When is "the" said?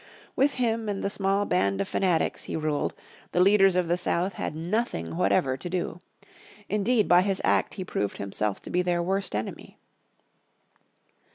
1.03-1.11, 3.33-3.39, 3.87-3.97